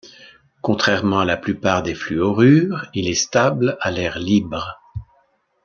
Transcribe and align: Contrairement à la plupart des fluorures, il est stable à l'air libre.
Contrairement 0.63 1.19
à 1.19 1.25
la 1.25 1.37
plupart 1.37 1.83
des 1.83 1.93
fluorures, 1.93 2.87
il 2.95 3.07
est 3.07 3.13
stable 3.13 3.77
à 3.81 3.91
l'air 3.91 4.17
libre. 4.17 4.81